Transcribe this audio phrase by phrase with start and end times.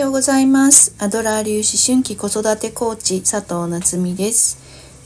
[0.00, 0.94] ようございます。
[0.98, 4.58] アドラー流思春期子育てコーチ佐藤夏実です、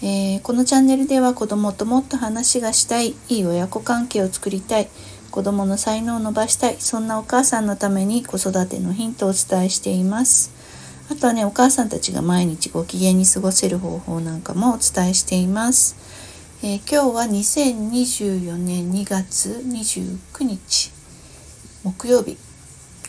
[0.04, 4.88] えー、このチャンネルでは子供ともっと話がしたいいい親子関係を作りたい
[5.32, 10.52] 子供の才能を伸ばしたいそんなお母さんのために子育てのヒントをお伝えしています。
[11.10, 15.96] あとはねお母さんたちが毎日ご機嫌に過ごせる方法なんかもお伝えしています。
[16.62, 20.92] えー、今日は2024年2月29日
[21.82, 22.38] 木曜日、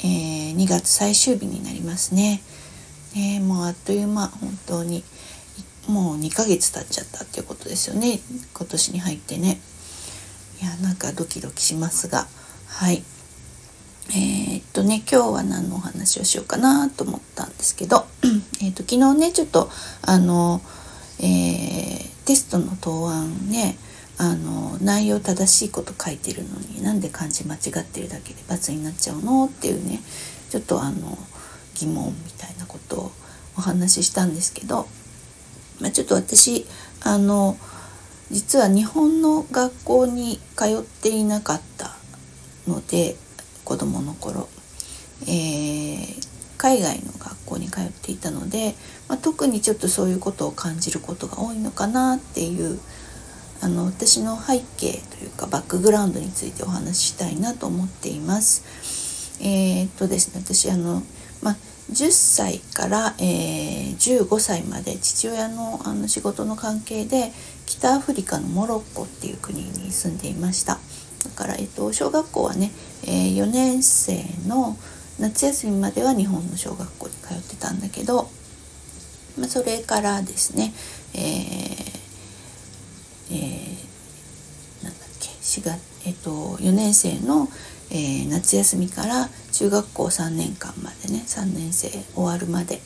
[0.06, 2.42] えー、2月最終日になりますね。
[3.16, 5.04] ねもうあっという間本当に。
[5.88, 8.20] もう2ヶ月経っちゃったっていうことですよね。
[8.54, 9.60] 今年に入ってね。
[10.62, 12.28] いやなんかドキドキしますが。
[12.68, 13.04] はい。
[14.10, 18.06] えー、っとね今日は何のお話をしようかなと思ったんですけど。
[18.62, 19.70] えっと昨日ねちょっと
[20.04, 20.62] あの
[21.20, 23.78] えーテストの答案ね
[24.18, 30.00] あの内容正しいこと書いてるのになんで漢字間違ってるだけで罰になっちゃうのっていうね
[30.50, 31.18] ちょっとあの
[31.76, 33.12] 疑問みたいなことを
[33.58, 34.88] お話ししたんですけど、
[35.82, 36.66] まあ、ちょっと私
[37.04, 37.58] あの
[38.32, 41.96] 実は日本の学校に通っていなかった
[42.68, 43.16] ので
[43.64, 44.48] 子供の頃、
[45.24, 46.28] えー、
[46.58, 48.76] 海外の学校に通っていたので、
[49.08, 52.80] まあ、特にちょっとそういうことを感じることが多いのかなっていう
[53.62, 59.42] あの私の背景というかバックグラウンドについてお話ししたいなと思っています。
[59.42, 61.02] えー、っとですね私あの、
[61.42, 61.56] まあ、
[61.92, 67.32] 10歳から、えー、15歳まで父親のあの仕事の関係で
[67.66, 70.80] 北アフリカのモロッコっていう国に住んでいました。
[71.24, 72.72] だから、えっと、小学校はね、
[73.04, 74.78] えー、4年生の
[75.20, 78.30] 夏休みまでは日本の小学校に通ってたんだけど、
[79.40, 80.74] まあ、それからですね、
[81.14, 81.95] えー
[83.32, 87.48] えー、なんだっけ？4月、えっと、4年生の、
[87.92, 92.82] えー、夏休みから中学校3年間までね3年生終わるまで、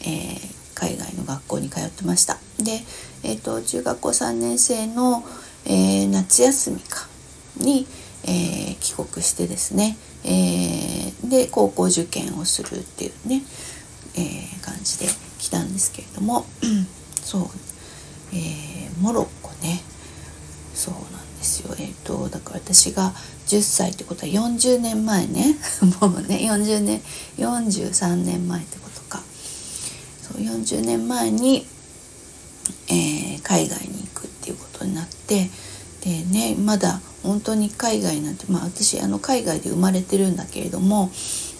[0.00, 2.38] えー、海外の学校に通ってました。
[2.58, 2.80] で、
[3.22, 5.24] えーと、中学校3年生の、
[5.64, 7.06] え、夏休みか
[7.56, 7.86] に、
[8.24, 13.42] え、帰国してですね、え、で高校受験をするっていうね、
[14.16, 15.06] え、感じで
[15.38, 16.44] 来たんですけれども
[17.22, 17.42] そう、
[18.32, 19.82] えー、モロッコね。
[20.74, 21.74] そうなんですよ。
[21.78, 23.12] えっ、とだから私が
[23.46, 25.56] 10歳ってことは40年前ね
[26.00, 27.02] もうね40年
[27.38, 29.22] 43年前ってことか。
[30.22, 31.66] そう40年前に、
[32.88, 35.50] え海外に行くっていうことになって
[36.02, 41.10] でねまだ本当に海外なんてまあ私あの海外で生まれてるんだけれども、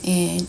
[0.04, 0.46] えー、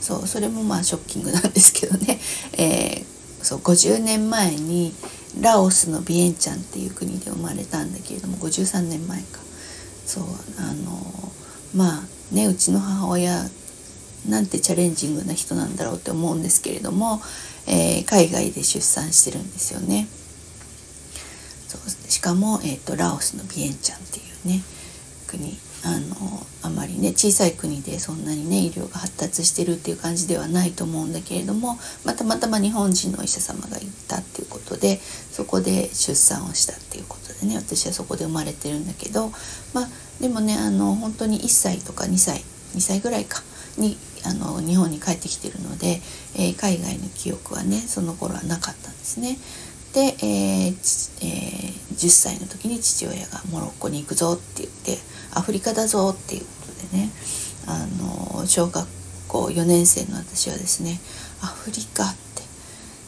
[0.00, 2.20] そうそれもまあショッキングなんですけどね、
[2.56, 4.94] えー、そう50年前に
[5.40, 9.40] ラオスのビエンチャンっていう国で生まれたんだけれども53年前か。
[10.06, 10.24] そう
[10.58, 11.32] あの
[11.74, 13.44] まあねうちの母親
[14.26, 17.20] なんてチャレンジングな人なんだろうって思うんですけれども、
[17.66, 20.08] えー、海外で出産してるんですよね。
[21.68, 24.62] そうしかも、えーと、ラオスのビエンチャンっていうね
[25.26, 25.58] 国。
[25.84, 39.30] あのあまりね小さい国でそんなにね医療が発達してるっていう感じではないと思うんだけれども、ま、たまたま日本人のお医者様がいたっていうことでそこで出産をしたっていうことでね私はそこで生まれてるんだけど、
[39.72, 39.88] まあ、
[40.20, 42.38] でもねあの本当に1歳とか2歳
[42.74, 43.42] 2歳ぐらいか
[43.78, 46.00] にあの日本に帰ってきてるので、
[46.34, 49.38] えー、海外の記憶はねその頃はなかったんですね。
[49.94, 51.07] で、えー、
[51.98, 54.98] 10歳の時に父親がモロッコに行くぞって言って
[55.34, 57.10] アフリカだぞっていうことでね。
[57.68, 58.88] あの小学
[59.28, 60.98] 校4年生の私はですね
[61.42, 62.16] アフリカっ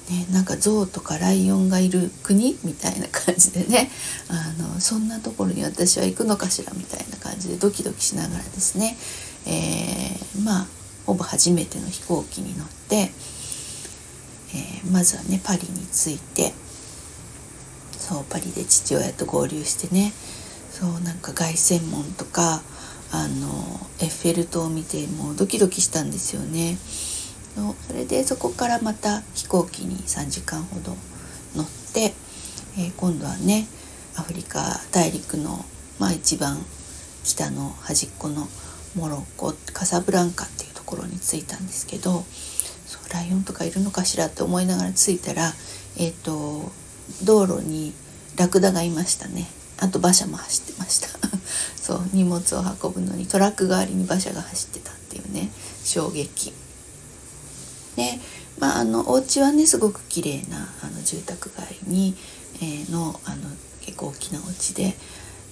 [0.06, 3.90] て、ね、なんか象とかライオンがいる国みたいな感じでね
[4.28, 8.96] あのそんなところに私は行くのかしらみたいな感じでドキドキしながらですね、
[9.46, 10.66] えー、まあ
[11.06, 16.52] ほぼ初めての飛行機に乗って、えー、まずはねパリに着いて
[18.10, 20.12] そうパリで父親と合流してね
[20.68, 22.60] そうなんか凱旋門とか
[23.12, 23.46] あの
[24.00, 26.76] エッフェル塔を見てもうドキドキしたんですよね。
[27.86, 30.96] それでそこからまた飛行機に3時間ほど
[31.56, 32.14] 乗って、
[32.78, 33.66] えー、今度はね
[34.16, 35.64] アフリカ大陸の、
[35.98, 36.58] まあ、一番
[37.24, 38.46] 北の端っこの
[38.96, 42.24] モロッコカサブランカっていうところに着いたんですけど
[42.86, 45.52] そうライオンとかいるのかしらって思いながら着いたら、
[45.98, 46.70] えーと
[47.24, 47.92] 道路に
[48.36, 49.46] ラクダがいましたね。
[49.78, 51.08] あと馬車も走ってました。
[51.80, 55.50] そう荷物を運ぶのにトラック代わりに馬車が走ってたっていうね
[55.84, 56.52] 衝撃。
[57.96, 58.20] で
[58.58, 62.14] まああのお家はねすごく綺麗なあの住宅街に、
[62.56, 63.48] えー、のあの
[63.80, 64.96] 結構大きなお家で、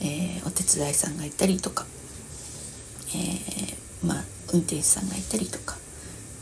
[0.00, 1.87] えー、お手伝いさんがいたりとか、
[3.08, 5.76] えー、まあ運転手さんがいたりとか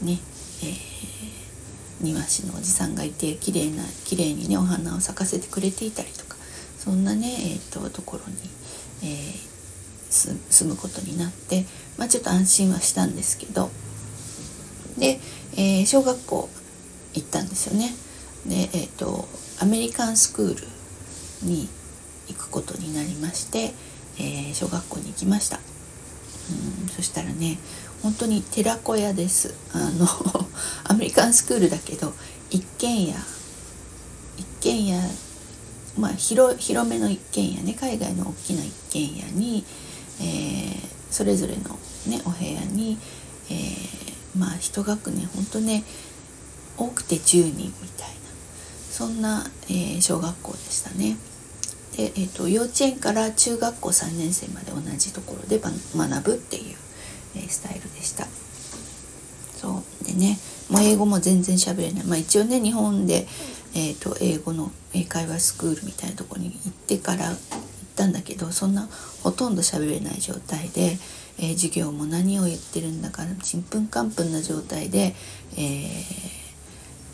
[0.03, 0.19] ね
[0.62, 0.75] えー、
[2.01, 6.37] 庭師のおじさんがいて綺麗な綺麗にねお花を咲かせてくれていたりとか
[6.79, 8.37] そんなね、えーと、ところに、
[9.03, 11.65] えー、住むことになって、
[11.99, 13.71] まあ、ちょっと安心はしたんですけど
[14.99, 15.21] で、
[15.57, 16.49] えー、小学校
[17.15, 17.91] 行ったんですよね。
[18.47, 19.27] で、えーと、
[19.61, 20.67] アメリカンスクール
[21.43, 21.69] に
[22.29, 23.75] 行くことになりまして、
[24.19, 25.61] えー、小学校に行きました。
[26.95, 27.59] そしたらね
[28.03, 29.55] 本当に寺子屋です。
[29.73, 30.07] あの
[30.85, 32.13] アメリカンスクールだけど
[32.51, 33.15] 一軒家。
[34.39, 35.11] 一軒家
[35.97, 37.75] まあ広広めの一軒家ね。
[37.75, 39.65] 海外の大きな一軒家に、
[40.21, 40.79] えー、
[41.11, 42.99] それぞれの、ね、お部屋に、
[43.51, 45.85] えー、まあ一学年ほんとね
[46.77, 48.15] 多くて10人みたいな。
[48.91, 51.17] そんな、えー、小学校でしたね。
[51.97, 56.77] で、えーと、幼稚園から中学校3年生まで同じところで学ぶっていう、
[57.37, 58.27] えー、スタイルでした。
[59.57, 60.05] そう。
[60.05, 60.39] でね
[60.71, 63.27] もう英語も全然喋れない、まあ、一応ね日本で、
[63.75, 67.37] えーと、英語の英会話スクールみたいなとこに行ってから行っ
[67.95, 68.89] たんだけどそんな
[69.23, 70.99] ほとんど喋れない状態で、
[71.39, 75.15] えー、授業も何を言ってるんだかちんぷんかんぷんな状態で、
[75.57, 75.59] え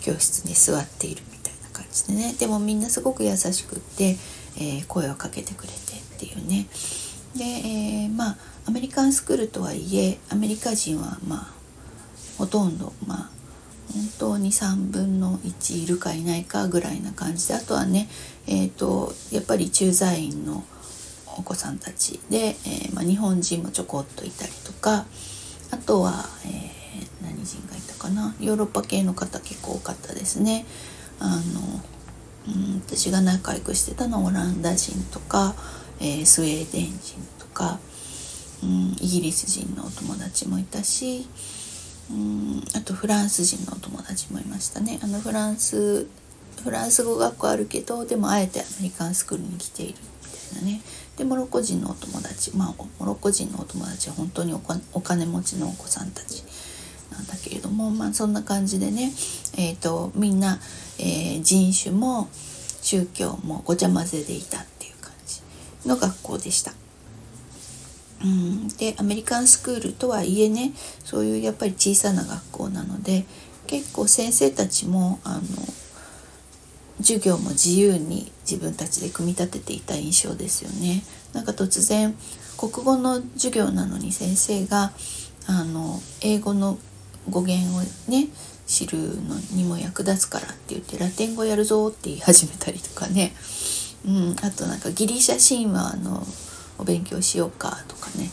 [0.00, 2.34] ー、教室に座っているみたいな感じでね。
[2.38, 4.16] でもみんなすごく優しくって、
[4.56, 6.66] えー、声をかけてくれてっていうね
[7.36, 11.54] で、えまあアメリカンスクールとはいえアメリカ人はまあ
[12.38, 13.30] ほとんどまあ
[13.92, 18.08] 本当に3分の1いるかいないかぐらいな感じであとはね、
[18.46, 20.64] えーと、やっぱり駐在員の
[21.36, 25.06] お子さんたちで、えー、まあ、日本人もちょこっといたりとか
[25.70, 30.66] あとは、えー、何人がいたかなヨーロッパ系の方結構多かったですね。
[31.18, 31.40] あの
[32.48, 35.54] うん私が仲良くしてたのはオランダ人とか、
[36.00, 37.78] えー、スウェーデン人とか、
[38.62, 41.26] うん、イギリス人のお友達もいたし
[42.10, 44.98] うんあとフランス人のお友達もいましたね。
[45.02, 46.06] あのフランス
[46.62, 50.82] フランス語学校あるけどでもあえてアメリカンスクールに来ているみたいなね。
[51.16, 54.54] でモロッコ人のお友達まあモロッコ人のお友達は本当に
[54.92, 56.42] お金持ちのお子さんたち
[57.12, 59.12] なんだけれどもまあそんな感じでね、
[59.56, 60.58] えーと、みんな、
[60.98, 62.28] えー、人種も
[62.82, 65.40] 宗教もごちゃ混ぜでいたっていう感じ
[65.88, 66.72] の学校でした。
[68.24, 70.72] うん、でアメリカンスクールとはいえね
[71.04, 73.24] そういうやっぱり小さな学校なので
[73.66, 75.40] 結構先生たちもあの
[76.98, 81.02] 授業も自由に自分たちで組み立てていた印象ですよね。
[81.32, 82.14] なんか突然
[82.56, 84.92] 国語の授業なのに先生が
[85.46, 86.78] あの英語の
[87.28, 87.80] 語源を
[88.10, 88.28] ね
[88.72, 93.34] 知るのにも役立つからって言ってラテン語やるぞって言い始めたりとかね、
[94.06, 96.26] うん、あとなんかギリシャ神話の
[96.78, 98.30] お勉強しようかとかね。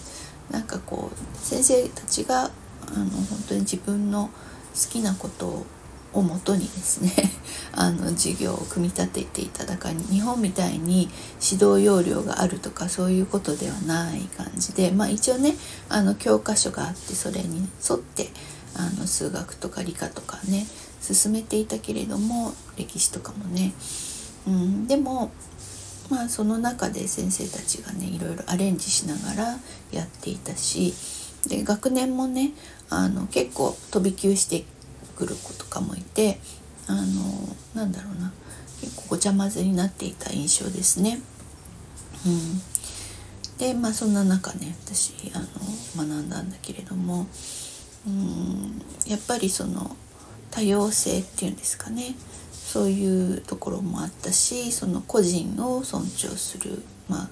[0.50, 2.45] なんかこう先生たちがあ
[2.97, 4.30] の本当に自分の
[4.74, 5.65] 好きなこと
[6.13, 7.12] をもとにですね
[7.74, 11.09] あの授業を組み立てていただかに日本みたいに
[11.41, 15.56] 指導要領があるとかそういうことではない感じでまあ一応ね
[15.88, 18.31] あの教科書があってそれに沿って
[18.75, 20.66] あの数学とか理科とかね
[21.01, 23.74] 進めていたけれども歴史とかもね、
[24.48, 25.31] うん、でも
[26.10, 29.58] まあその中で先生たちがねいろいろアレンジしながら
[29.91, 30.93] やっていたし
[31.48, 32.51] で学年もね
[32.89, 34.65] あの結構飛び級して
[35.15, 36.39] くる子とかもいて
[36.88, 37.03] あの
[37.75, 38.32] なんだろうな
[38.82, 41.22] 結構ごちゃ混ぜになっていた印象ですね。
[42.25, 47.27] うん、でまあそんな中ね私あの学んだんだけれども
[48.08, 48.49] うん。
[49.10, 49.96] やっぱりその
[50.51, 52.16] 多様性っていうんですかね。
[52.51, 56.84] そういうところもあったしその個人を尊重する。
[57.10, 57.30] まあ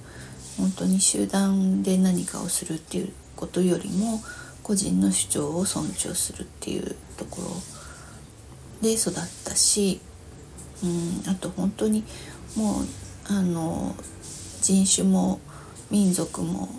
[0.58, 4.22] 本当に集団で何かをするっていうことよりも
[4.64, 7.48] 個人の主張を尊重するっていうところ
[8.82, 9.14] で育っ
[9.46, 10.02] たし、
[10.84, 12.04] うん、あと本当に
[12.56, 12.86] もう
[13.30, 13.96] あの
[14.62, 15.40] 人種も
[15.92, 16.70] 民族も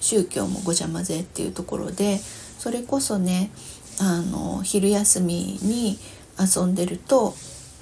[0.00, 2.18] 宗教もごちゃ混ぜっていうところで
[2.58, 3.50] それこそね
[3.98, 5.98] あの昼休みに
[6.38, 7.34] 遊んでると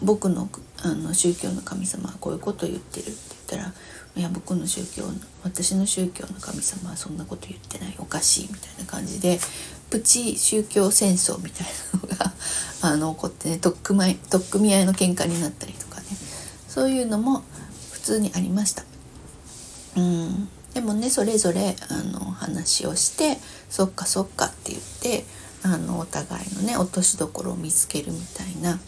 [0.03, 0.49] 僕の
[0.83, 3.73] あの宗教の神様はこういうことを言ってるって言ったら
[4.17, 5.05] いや僕の宗教
[5.43, 9.39] 私の宗教の神様はそんなこと言ってないおかしいみたいな感じで
[9.91, 12.33] プチ宗教戦争みたいなのが
[12.83, 16.07] あの起こってね取っ組み取っ組合いの喧嘩になったりとかね
[16.69, 17.43] そういうのも
[17.93, 18.85] 普通にありました。
[19.97, 23.39] うんでもねそれぞれあの話をして
[23.71, 25.25] そっかそっかって言って
[25.65, 28.79] あのお互いのね落としどころを見つけるみたいな、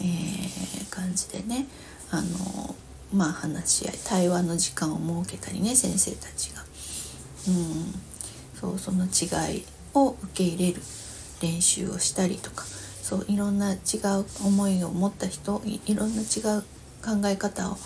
[0.00, 1.66] えー、感じでね
[2.10, 2.74] あの
[3.14, 6.62] まあ話し合い対話の時間を設けたりね先生たちが。
[7.48, 8.16] うん
[8.60, 9.64] そうその違い
[9.94, 10.80] を受け入れる
[11.42, 12.64] 練習をしたりとか
[13.02, 16.62] そういろんな違う思いを持った人いろんな違う
[17.04, 17.76] 考え方を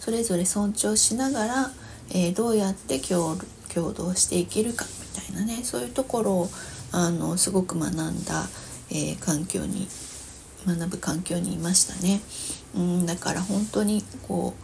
[0.00, 1.70] それぞれ尊重しながら、
[2.10, 3.36] えー、どうやって共
[3.74, 6.48] 共同していけるかみたいなねそういうところを
[6.92, 8.48] あのすごく学んだ、
[8.90, 9.88] えー、環境に
[10.66, 12.20] 学ぶ環境にいましたね。
[12.74, 14.54] うんだから本当にこ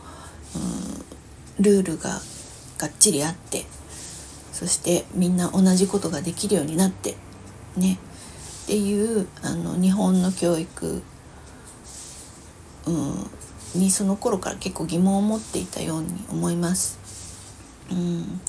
[0.55, 2.21] う、うん、ルールが
[2.79, 3.65] がっちりあって
[4.53, 7.17] そしてみんな同じことができるようになって
[7.77, 7.99] ね
[8.65, 11.03] っていうあの日本の教育、
[12.87, 16.99] うん、にその頃から結構疑問を持っていたように思います。
[17.91, 18.41] うん、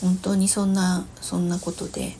[0.00, 2.16] 本当にそんなそんなことで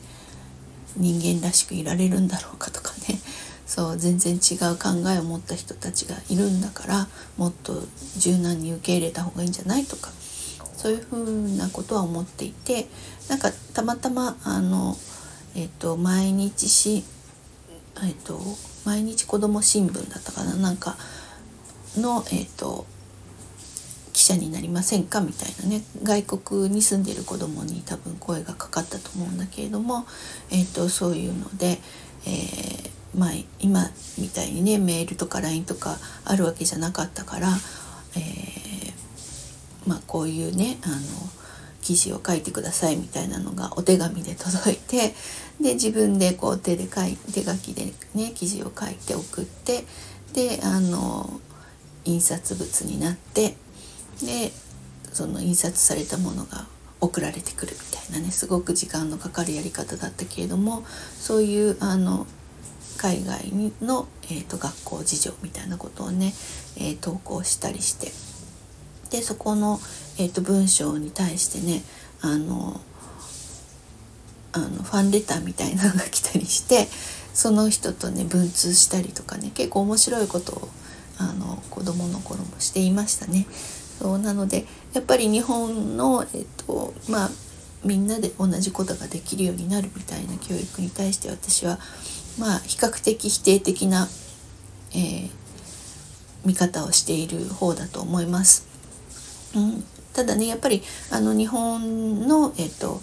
[0.97, 3.19] 人間らしくいられるんだろうかとかね。
[3.65, 7.83] そう全然違う考えを持った人たちがいるんだからもっと
[8.17, 10.11] 柔軟に受け入れた方がいいんじゃないとか。
[10.77, 12.87] そういうふうなことは思っていて
[13.29, 14.95] なんかたまたまあの、
[15.55, 17.03] えっと、毎日し、
[18.05, 18.39] えっと、
[18.85, 20.55] 毎日子ども新聞だったかな。
[20.55, 20.95] なんか
[21.97, 22.85] の、えっと、
[24.27, 25.81] 者になりませんかみたいなね。
[26.03, 30.05] 外国に住んでいる子どもに多分声がかかったと思うんだけれども、
[30.51, 31.79] えっと、そういうので、
[32.25, 37.47] えーまあ、今みたいにねメールとか LINE とかあるわけじゃなかったから、
[38.15, 40.95] えー、まあ、こういうねあの
[41.81, 45.15] 記事を書いてくださいみたいなのがお手紙で届いて
[45.61, 49.83] で自分でこう手で書い手書きでね記事を書いて送って
[50.33, 51.39] であの
[52.03, 53.55] 印刷物になって
[54.25, 54.51] で
[55.13, 56.65] その印刷されたものが
[56.99, 60.83] 送られてくるみたいなねすごく時間のかかるやり方だったけれども
[61.19, 62.25] そういうあの
[62.97, 66.33] 海外の、えーと、学校事情みたいなことをね、
[66.77, 68.11] えー、投稿したりして
[69.15, 69.79] でそこの、
[70.17, 71.83] えーと、文章に対してね
[72.21, 72.81] あの
[74.53, 76.87] あのファンレターみたいなのが来たりして
[77.33, 80.69] その人とね文通したりとかね結構面白いことを
[81.19, 83.45] あの子供の頃もしていましたね。
[83.99, 87.29] そうなのでやっぱり日本の、えっとまあ、
[87.83, 91.79] みんなで同じことができるようになるみたいな教育に対して私は
[92.39, 94.07] まあ比較的否定的な、
[94.93, 95.29] えー、
[96.45, 98.67] 見方をしている方だと思います。
[99.55, 103.01] うん、ただねやっぱりあの日本の、えーと、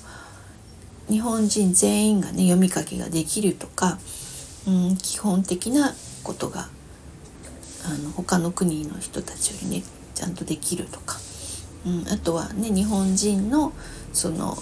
[1.09, 3.99] 日本人全員がね読み書きができるとか、
[4.69, 6.69] うん、基本的なことが
[7.87, 9.83] あの他の国の人たちよりね
[10.15, 11.19] ちゃんとできるとか、
[11.87, 13.73] うん、あとはね日本人の
[14.13, 14.57] その、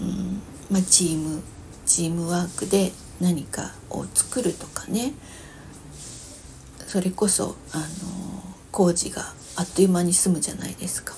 [0.00, 0.40] うん
[0.70, 1.42] まあ、チーム
[1.84, 5.12] チームワークで何かを作るとかね。
[6.86, 7.84] それこそあの
[8.70, 9.22] 工事が
[9.56, 11.14] あっという間に済むじゃないですか。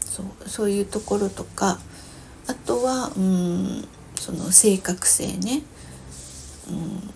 [0.00, 1.78] そうそういうところとか。
[2.46, 5.62] あとはうんその正確性ね。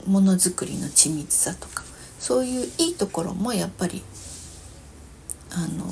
[0.07, 1.85] ものづくりの緻密さとか。
[2.19, 4.03] そういういいところもやっぱり
[5.55, 5.85] あの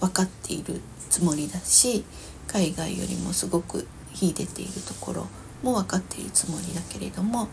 [0.00, 2.04] 分かっているつもりだし
[2.46, 5.26] 海外よりもすごく秀でているところ
[5.62, 7.48] も分かっているつもりだけれども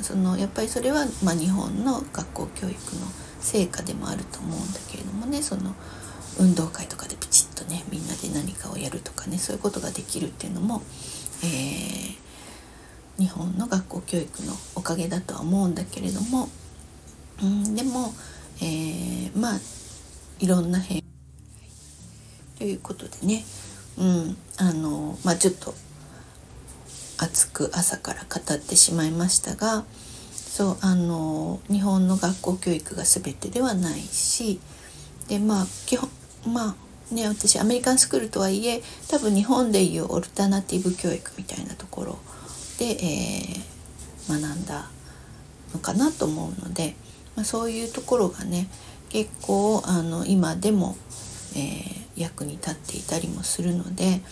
[0.00, 3.02] そのやっぱりそれは、まあ、日本の学校教育の
[3.40, 5.74] 成果でもあると思うんだけれどもねその
[6.38, 10.82] 運動会とかでピチッとねみんなで何かをやるとかねそういうことができるっていうのも、
[11.42, 16.48] えー、日本の学校教育のおかげだとは思うんだけれども、
[17.42, 18.14] うん、でも、
[18.62, 19.58] えー、まあ
[20.40, 21.02] いろんな変
[22.58, 23.44] ということでね、
[23.98, 24.36] うん。
[24.58, 25.74] あのまあ、ちょっと
[27.16, 29.84] 熱く朝から語ってしまいましたが
[30.32, 34.60] そうあの日本の学校教育が全てではないし
[35.28, 36.10] でまあ基本
[36.46, 36.76] ま
[37.10, 42.18] あね私アメリカンスクールとはいえ多分日本でいうオルタナティブ教育みたいなところ
[42.78, 44.90] で、えー、学んだ
[45.72, 46.96] のかなと思うので、
[47.36, 48.68] まあ、そういうところがね
[49.10, 50.96] 結構あの今でも、
[51.54, 54.22] えー、役に立っていたりもするので。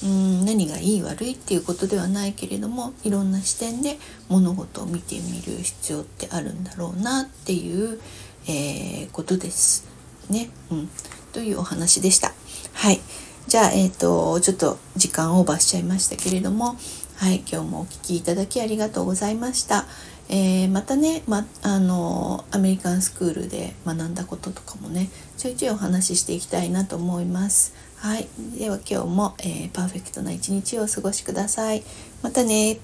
[0.00, 7.98] うん何がいい悪いっていうことではないけれどもいろんな視点で物事を見てみる必要ってあるんだろうなっていう、
[8.46, 9.88] えー、ことです
[10.30, 10.88] ね、うん。
[11.32, 12.32] というお話でした。
[12.74, 13.00] はい。
[13.46, 16.76] じゃあ、えっ、ー、と、ちょっと時間オーバーしちゃいましたけれども、
[17.16, 19.86] はい、今日もお聴きいただきありがとうございました。
[20.28, 25.08] えー、またね、ま、あのアメリカンスクールで学んだこととかもね
[25.38, 27.74] ちょいちょいお話ししていきたいなと思います。
[27.96, 31.82] はい、では今日も、えー、パーフェクトな一日をお過ごしください。
[32.22, 32.78] またね。